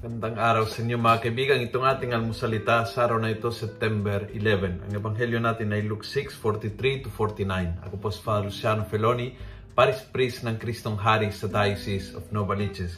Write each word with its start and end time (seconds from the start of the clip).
araw 0.00 0.64
sa 0.64 0.80
inyo 0.80 0.96
mga 0.96 1.28
kaibigan. 1.28 1.60
Itong 1.60 1.84
ating 1.84 2.16
almusalita 2.16 2.88
sa 2.88 3.04
araw 3.04 3.20
na 3.20 3.36
ito, 3.36 3.52
September 3.52 4.32
11. 4.32 4.88
Ang 4.88 4.92
ebanghelyo 4.96 5.36
natin 5.36 5.76
ay 5.76 5.84
Luke 5.84 6.08
6, 6.08 6.40
43 6.40 7.04
to 7.04 7.08
49. 7.12 7.84
Ako 7.84 8.00
po 8.00 8.08
si 8.08 8.24
Father 8.24 8.48
Luciano 8.48 8.88
Feloni, 8.88 9.36
Paris 9.76 10.00
Priest 10.08 10.48
ng 10.48 10.56
Kristong 10.56 10.96
Hari 10.96 11.28
sa 11.36 11.52
Diocese 11.52 12.16
of 12.16 12.24
Novaliches. 12.32 12.96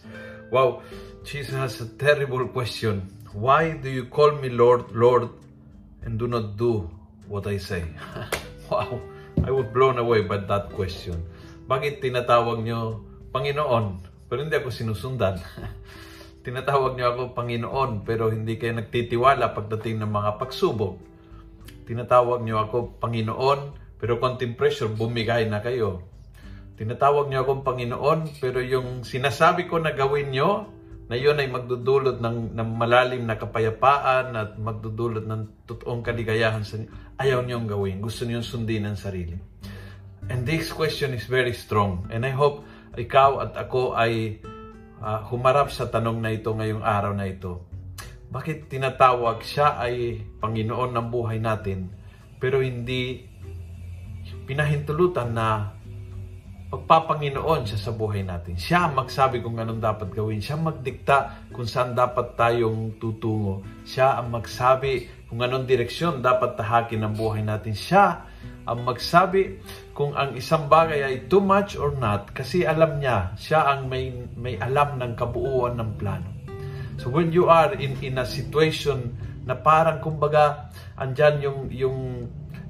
Wow, 0.55 0.87
Jesus 1.27 1.59
has 1.59 1.75
a 1.83 1.91
terrible 1.99 2.47
question. 2.55 3.03
Why 3.35 3.75
do 3.75 3.91
you 3.91 4.07
call 4.07 4.39
me 4.39 4.55
Lord, 4.55 4.95
Lord, 4.95 5.27
and 6.07 6.23
do 6.23 6.31
not 6.31 6.55
do 6.55 6.87
what 7.27 7.51
I 7.51 7.59
say? 7.59 7.83
wow, 8.71 9.03
I 9.43 9.51
was 9.51 9.67
blown 9.75 9.99
away 9.99 10.23
by 10.23 10.39
that 10.47 10.71
question. 10.71 11.19
Bakit 11.67 11.99
tinatawag 11.99 12.63
nyo 12.63 13.03
Panginoon, 13.35 14.07
pero 14.31 14.47
hindi 14.47 14.55
ako 14.55 14.71
sinusundan? 14.71 15.43
Tinatawag 16.43 16.99
niyo 16.99 17.15
ako 17.15 17.23
Panginoon 17.39 18.03
pero 18.03 18.27
hindi 18.35 18.59
kayo 18.59 18.75
nagtitiwala 18.75 19.55
pagdating 19.55 20.03
ng 20.03 20.11
mga 20.11 20.31
pagsubok. 20.43 20.99
Tinatawag 21.87 22.43
niyo 22.43 22.59
ako 22.59 22.99
Panginoon 22.99 23.79
pero 24.03 24.19
konting 24.19 24.59
pressure 24.59 24.91
bumigay 24.91 25.47
na 25.47 25.63
kayo. 25.63 26.03
Tinatawag 26.75 27.31
niyo 27.31 27.47
akong 27.47 27.63
Panginoon 27.63 28.43
pero 28.43 28.59
yung 28.59 29.07
sinasabi 29.07 29.71
ko 29.71 29.79
na 29.79 29.95
gawin 29.95 30.35
niyo 30.35 30.67
na 31.07 31.15
yun 31.15 31.39
ay 31.39 31.47
magdudulot 31.47 32.19
ng, 32.19 32.59
ng 32.59 32.69
malalim 32.75 33.23
na 33.23 33.39
kapayapaan 33.39 34.35
at 34.35 34.59
magdudulot 34.59 35.23
ng 35.23 35.67
totoong 35.71 36.03
kaligayahan 36.03 36.67
sa 36.67 36.83
inyo. 36.83 36.91
Ayaw 37.23 37.47
niyong 37.47 37.71
gawin. 37.71 38.03
Gusto 38.03 38.27
niyong 38.27 38.43
sundin 38.43 38.83
ang 38.83 38.99
sarili. 38.99 39.39
And 40.27 40.43
this 40.43 40.75
question 40.75 41.15
is 41.15 41.31
very 41.31 41.55
strong. 41.55 42.11
And 42.11 42.27
I 42.27 42.35
hope 42.35 42.67
ikaw 42.99 43.47
at 43.47 43.53
ako 43.55 43.95
ay 43.95 44.43
uh, 45.03 45.27
humarap 45.29 45.75
sa 45.75 45.91
tanong 45.91 46.23
na 46.23 46.31
ito 46.31 46.55
ngayong 46.55 46.87
araw 46.87 47.13
na 47.13 47.27
ito. 47.27 47.67
Bakit 48.33 48.71
tinatawag 48.71 49.45
siya 49.45 49.77
ay 49.77 50.25
Panginoon 50.41 50.97
ng 50.97 51.09
buhay 51.13 51.37
natin 51.43 51.93
pero 52.41 52.65
hindi 52.65 53.29
pinahintulutan 54.49 55.37
na 55.37 55.77
pagpapanginoon 56.73 57.69
siya 57.69 57.77
sa 57.77 57.93
buhay 57.93 58.25
natin. 58.25 58.57
Siya 58.57 58.89
magsabi 58.89 59.45
kung 59.45 59.61
anong 59.61 59.77
dapat 59.77 60.09
gawin. 60.09 60.41
Siya 60.41 60.57
magdikta 60.57 61.53
kung 61.53 61.69
saan 61.69 61.93
dapat 61.93 62.33
tayong 62.33 62.97
tutungo. 62.97 63.61
Siya 63.85 64.17
ang 64.17 64.33
magsabi 64.33 65.29
kung 65.29 65.45
anong 65.45 65.69
direksyon 65.69 66.25
dapat 66.25 66.57
tahakin 66.57 67.05
ng 67.05 67.13
buhay 67.13 67.45
natin. 67.45 67.77
Siya 67.77 68.25
ang 68.67 68.87
magsabi 68.87 69.59
kung 69.93 70.15
ang 70.15 70.39
isang 70.39 70.71
bagay 70.71 71.03
ay 71.03 71.17
too 71.27 71.43
much 71.43 71.75
or 71.75 71.95
not 71.99 72.31
kasi 72.31 72.63
alam 72.63 73.03
niya, 73.03 73.35
siya 73.35 73.67
ang 73.75 73.91
may, 73.91 74.13
may 74.39 74.55
alam 74.59 74.99
ng 75.03 75.13
kabuuan 75.19 75.79
ng 75.79 75.91
plano. 75.99 76.31
So 77.03 77.11
when 77.11 77.35
you 77.35 77.51
are 77.51 77.75
in, 77.75 77.99
in 78.05 78.21
a 78.23 78.27
situation 78.27 79.17
na 79.43 79.59
parang 79.59 79.99
kumbaga 79.99 80.71
andyan 80.95 81.43
yung, 81.43 81.61
yung 81.75 81.99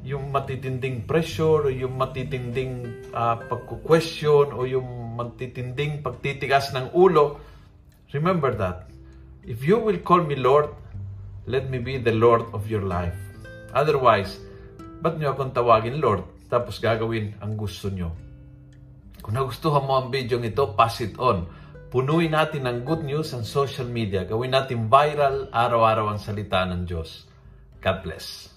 yung 0.03 0.35
matitinding 0.35 1.07
pressure 1.07 1.63
o 1.63 1.71
yung 1.71 1.95
matitinding 1.95 3.07
uh, 3.15 3.39
pagku-question 3.47 4.51
o 4.51 4.67
yung 4.67 5.15
matitinding 5.15 6.03
pagtitigas 6.03 6.75
ng 6.75 6.91
ulo, 6.91 7.39
remember 8.11 8.51
that. 8.51 8.91
If 9.47 9.63
you 9.63 9.79
will 9.79 9.99
call 10.03 10.27
me 10.27 10.35
Lord, 10.35 10.75
let 11.47 11.71
me 11.71 11.79
be 11.79 12.03
the 12.03 12.15
Lord 12.15 12.43
of 12.51 12.67
your 12.67 12.83
life. 12.83 13.15
Otherwise, 13.75 14.43
ba't 15.03 15.19
nyo 15.19 15.35
akong 15.35 15.51
tawagin 15.51 15.99
Lord? 15.99 16.47
Tapos 16.47 16.79
gagawin 16.79 17.35
ang 17.43 17.59
gusto 17.59 17.91
nyo. 17.91 18.15
Kung 19.19 19.35
nagustuhan 19.35 19.83
mo 19.83 19.99
ang 19.99 20.15
video 20.15 20.39
ito, 20.39 20.79
pass 20.79 21.03
it 21.03 21.19
on. 21.19 21.51
Punuin 21.91 22.31
natin 22.33 22.71
ng 22.71 22.87
good 22.87 23.03
news 23.03 23.35
ang 23.35 23.43
social 23.43 23.91
media. 23.91 24.23
Gawin 24.23 24.55
natin 24.55 24.87
viral 24.87 25.51
araw-araw 25.51 26.15
ang 26.15 26.21
salita 26.23 26.63
ng 26.65 26.87
Diyos. 26.87 27.27
God 27.83 27.99
bless. 28.07 28.52